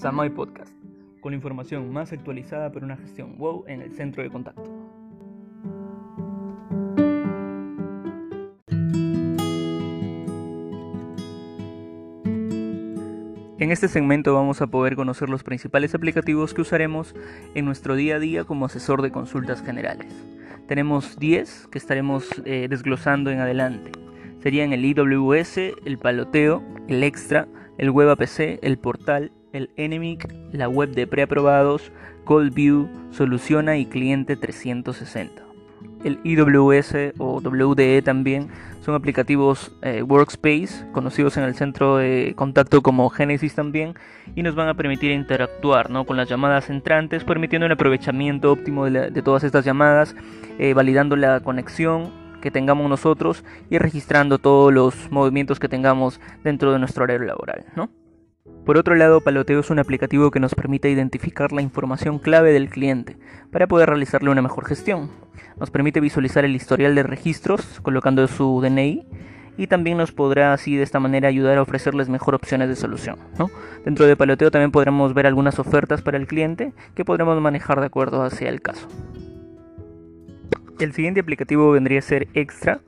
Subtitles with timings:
[0.00, 0.72] Samay Podcast,
[1.20, 4.64] con la información más actualizada para una gestión WOW en el centro de contacto.
[13.58, 17.14] En este segmento vamos a poder conocer los principales aplicativos que usaremos
[17.54, 20.10] en nuestro día a día como asesor de consultas generales.
[20.66, 23.92] Tenemos 10 que estaremos eh, desglosando en adelante.
[24.38, 30.68] Serían el IWS, el Paloteo, el Extra, el Web APC, el Portal, el Enemic, la
[30.68, 31.92] web de preaprobados,
[32.52, 35.42] View, Soluciona y Cliente 360.
[36.04, 38.48] El IWS o WDE también
[38.80, 43.94] son aplicativos eh, Workspace, conocidos en el centro de contacto como Genesis también,
[44.34, 46.06] y nos van a permitir interactuar ¿no?
[46.06, 50.14] con las llamadas entrantes, permitiendo el aprovechamiento óptimo de, todas estas llamadas,
[50.58, 52.10] eh, validando la conexión
[52.40, 57.66] que tengamos nosotros y registrando todos los movimientos que tengamos dentro de nuestro horario laboral.
[57.76, 57.90] ¿no?
[58.64, 62.68] Por otro lado, Paloteo es un aplicativo que nos permite identificar la información clave del
[62.68, 63.16] cliente
[63.50, 65.10] para poder realizarle una mejor gestión.
[65.58, 69.06] Nos permite visualizar el historial de registros colocando su DNI
[69.56, 73.18] y también nos podrá así de esta manera ayudar a ofrecerles mejor opciones de solución.
[73.84, 77.86] Dentro de Paloteo también podremos ver algunas ofertas para el cliente que podremos manejar de
[77.86, 78.88] acuerdo hacia el caso.
[80.78, 82.80] El siguiente aplicativo vendría a ser Extra,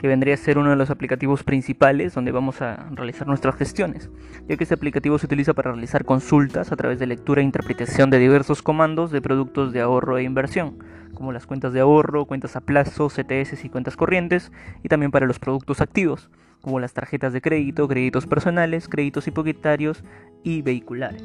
[0.00, 4.08] que vendría a ser uno de los aplicativos principales donde vamos a realizar nuestras gestiones,
[4.48, 8.08] ya que este aplicativo se utiliza para realizar consultas a través de lectura e interpretación
[8.08, 10.78] de diversos comandos de productos de ahorro e inversión,
[11.12, 15.26] como las cuentas de ahorro, cuentas a plazo, CTS y cuentas corrientes, y también para
[15.26, 16.30] los productos activos,
[16.62, 20.02] como las tarjetas de crédito, créditos personales, créditos hipotecarios
[20.42, 21.22] y vehiculares.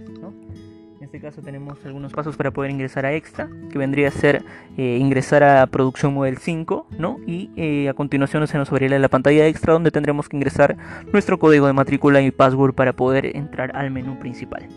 [1.06, 4.44] En este caso tenemos algunos pasos para poder ingresar a Extra, que vendría a ser
[4.76, 7.20] eh, ingresar a Producción Model 5, ¿no?
[7.28, 10.76] Y eh, a continuación se nos abrirá la pantalla Extra donde tendremos que ingresar
[11.14, 14.68] nuestro código de matrícula y password para poder entrar al menú principal.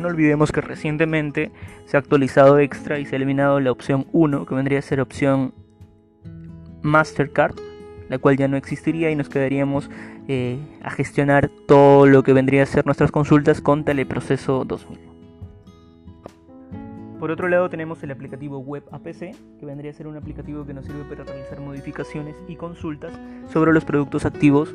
[0.00, 1.50] No olvidemos que recientemente
[1.84, 5.00] se ha actualizado Extra y se ha eliminado la opción 1, que vendría a ser
[5.00, 5.52] opción
[6.82, 7.56] Mastercard,
[8.08, 9.90] la cual ya no existiría y nos quedaríamos
[10.28, 14.98] eh, a gestionar todo lo que vendría a ser nuestras consultas con Teleproceso 2000.
[17.18, 20.72] Por otro lado tenemos el aplicativo Web APC, que vendría a ser un aplicativo que
[20.72, 23.12] nos sirve para realizar modificaciones y consultas
[23.52, 24.74] sobre los productos activos,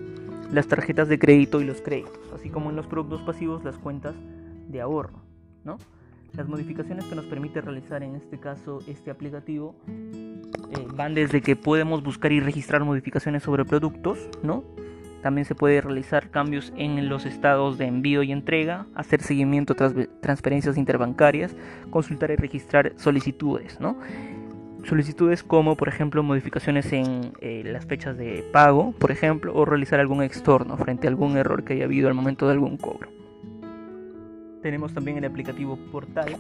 [0.52, 4.14] las tarjetas de crédito y los créditos, así como en los productos pasivos las cuentas
[4.68, 5.22] de ahorro.
[5.64, 5.78] ¿no?
[6.36, 11.56] Las modificaciones que nos permite realizar en este caso este aplicativo eh, van desde que
[11.56, 14.64] podemos buscar y registrar modificaciones sobre productos, ¿no?
[15.22, 19.94] También se puede realizar cambios en los estados de envío y entrega, hacer seguimiento tras
[20.22, 21.56] transferencias interbancarias,
[21.92, 24.00] consultar y registrar solicitudes, ¿no?
[24.86, 30.00] Solicitudes como, por ejemplo, modificaciones en eh, las fechas de pago, por ejemplo, o realizar
[30.00, 33.23] algún extorno frente a algún error que haya habido al momento de algún cobro.
[34.64, 36.38] Tenemos también el aplicativo Portal,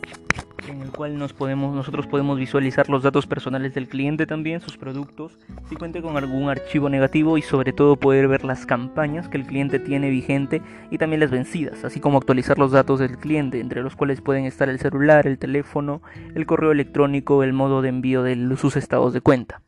[0.69, 5.75] en el cual nosotros podemos visualizar los datos personales del cliente también, sus productos, si
[5.75, 9.77] cuenta con algún archivo negativo y sobre todo poder ver las campañas que el cliente
[9.77, 13.97] tiene vigente y también las vencidas, así como actualizar los datos del cliente, entre los
[13.97, 16.01] cuales pueden estar el celular, el teléfono,
[16.33, 19.61] el correo electrónico, el modo de envío de sus estados de cuenta.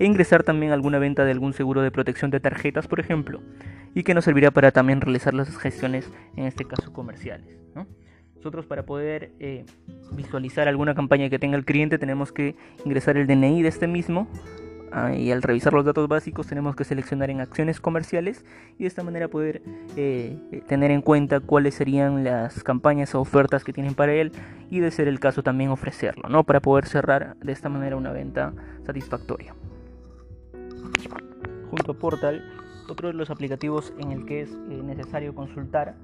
[0.00, 3.42] E ingresar también alguna venta de algún seguro de protección de tarjetas, por ejemplo,
[3.94, 7.60] y que nos servirá para también realizar las gestiones, en este caso comerciales.
[8.34, 9.66] Nosotros para poder eh,
[10.12, 12.56] visualizar alguna campaña que tenga el cliente tenemos que
[12.86, 14.28] ingresar el DNI de este mismo
[14.92, 18.46] ah, y al revisar los datos básicos tenemos que seleccionar en acciones comerciales
[18.78, 19.60] y de esta manera poder
[19.94, 24.32] eh, tener en cuenta cuáles serían las campañas o ofertas que tienen para él
[24.70, 26.44] y de ser el caso también ofrecerlo, ¿no?
[26.44, 28.54] Para poder cerrar de esta manera una venta
[28.86, 29.54] satisfactoria.
[31.70, 32.44] Junto a Portal,
[32.88, 35.94] otro de los aplicativos en el que es necesario consultar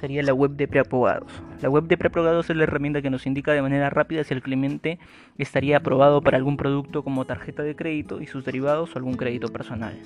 [0.00, 1.30] sería la web de preaprobados.
[1.60, 4.42] La web de preaprobados es la herramienta que nos indica de manera rápida si el
[4.42, 4.98] cliente
[5.38, 9.48] estaría aprobado para algún producto como tarjeta de crédito y sus derivados o algún crédito
[9.48, 9.96] personal.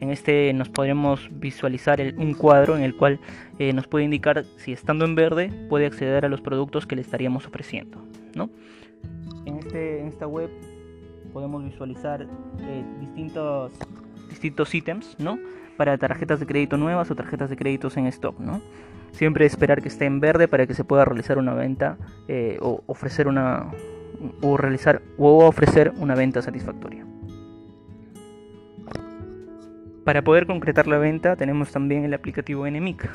[0.00, 3.18] En este nos podremos visualizar un cuadro en el cual
[3.58, 7.02] eh, nos puede indicar si estando en verde puede acceder a los productos que le
[7.02, 7.98] estaríamos ofreciendo.
[9.46, 10.50] En, este, esta web
[11.32, 13.72] podemos visualizar eh, distintos,
[14.34, 15.38] distintos ítems ¿no?
[15.76, 18.38] para tarjetas de crédito nuevas o tarjetas de créditos en stock.
[18.38, 18.60] ¿no?
[19.12, 21.96] Siempre esperar que esté en verde para que se pueda realizar una venta
[22.28, 23.70] eh, o ofrecer una
[24.40, 27.04] o realizar o ofrecer una venta satisfactoria.
[30.04, 33.08] Para poder concretar la venta tenemos también el aplicativo NMIC,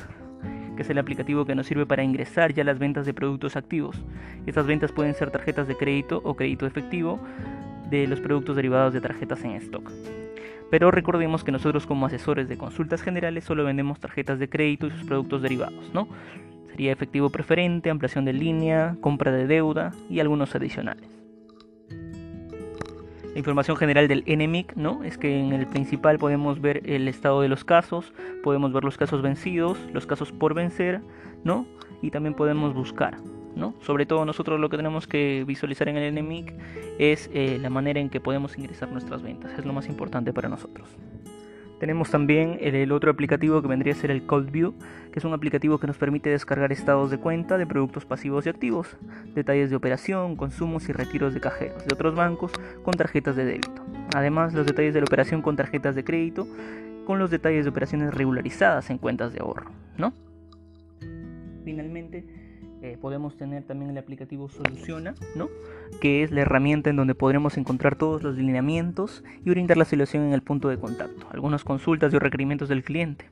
[0.76, 4.02] que es el aplicativo que nos sirve para ingresar ya las ventas de productos activos.
[4.46, 7.20] Estas ventas pueden ser tarjetas de crédito o crédito efectivo
[7.90, 9.90] de los productos derivados de tarjetas en stock.
[10.70, 14.90] Pero recordemos que nosotros como asesores de consultas generales solo vendemos tarjetas de crédito y
[14.90, 16.08] sus productos derivados, ¿no?
[16.70, 21.08] Sería efectivo preferente, ampliación de línea, compra de deuda y algunos adicionales.
[23.32, 25.04] La información general del NMIC, ¿no?
[25.04, 28.12] Es que en el principal podemos ver el estado de los casos,
[28.42, 31.00] podemos ver los casos vencidos, los casos por vencer,
[31.44, 31.66] ¿no?
[32.02, 33.16] Y también podemos buscar,
[33.80, 36.54] Sobre todo nosotros lo que tenemos que visualizar en el NMIC
[36.98, 40.48] es eh, la manera en que podemos ingresar nuestras ventas, es lo más importante para
[40.48, 40.88] nosotros.
[41.80, 44.74] Tenemos también el, otro aplicativo que vendría a ser el Cold View,
[45.12, 48.50] que es un aplicativo que nos permite descargar estados de cuenta de productos pasivos y
[48.50, 48.98] activos,
[49.34, 52.52] detalles de operación, consumos y retiros de cajeros de otros bancos
[52.82, 53.82] con tarjetas de débito.
[54.14, 56.46] Además, los detalles de la operación con tarjetas de crédito,
[57.06, 60.12] con los detalles de operaciones regularizadas en cuentas de ahorro, ¿no?
[61.64, 62.39] Finalmente,
[62.82, 65.48] eh, podemos tener también el aplicativo Soluciona, ¿no?
[66.00, 70.24] que es la herramienta en donde podremos encontrar todos los lineamientos y brindar la solución
[70.24, 73.26] en el punto de contacto, algunas consultas y requerimientos del cliente.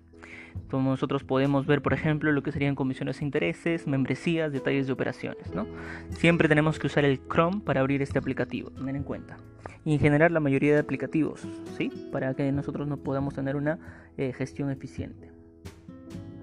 [0.71, 4.93] Como nosotros podemos ver, por ejemplo, lo que serían comisiones e intereses, membresías, detalles de
[4.93, 5.55] operaciones.
[5.55, 5.67] ¿no?
[6.11, 9.39] Siempre tenemos que usar el Chrome para abrir este aplicativo, tener en cuenta.
[9.85, 11.47] Y en general la mayoría de aplicativos,
[11.79, 11.91] ¿sí?
[12.13, 13.79] para que nosotros no podamos tener una
[14.19, 15.31] eh, gestión eficiente.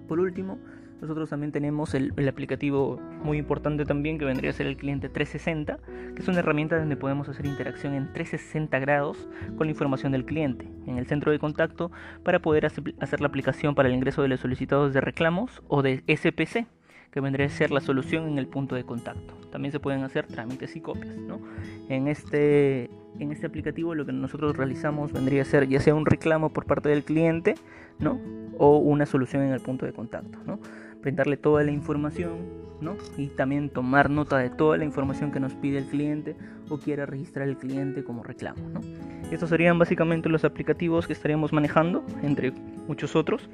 [0.07, 0.57] Por último,
[1.01, 5.77] nosotros también tenemos el, aplicativo muy importante también que vendría a ser el cliente 360,
[6.15, 9.27] que es una herramienta donde podemos hacer interacción en 360 grados
[9.57, 11.91] con la información del cliente en el centro de contacto
[12.23, 16.03] para poder hacer la aplicación para el ingreso de los solicitados de reclamos o de
[16.07, 16.67] SPC
[17.11, 19.33] que vendría a ser la solución en el punto de contacto.
[19.51, 21.15] También se pueden hacer trámites y copias.
[21.17, 21.39] ¿no?
[21.89, 26.05] En, este, en este aplicativo lo que nosotros realizamos vendría a ser ya sea un
[26.05, 27.55] reclamo por parte del cliente
[27.99, 28.19] ¿no?
[28.57, 30.39] o una solución en el punto de contacto.
[30.45, 30.59] ¿no?
[31.05, 32.31] brindarle toda la información,
[32.81, 32.97] ¿no?
[33.15, 36.35] Y también tomar nota de toda la información que nos pide el cliente
[36.67, 38.81] o quiera registrar el cliente como reclamo, ¿no?
[39.31, 42.53] Estos serían básicamente los aplicativos que estaríamos manejando, entre
[42.87, 43.47] muchos otros,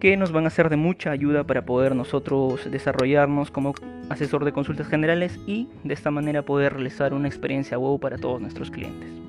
[0.00, 3.74] que nos van a ser de mucha ayuda para poder nosotros desarrollarnos como
[4.08, 8.40] asesor de consultas generales y de esta manera poder realizar una experiencia wow para todos
[8.40, 9.21] nuestros clientes.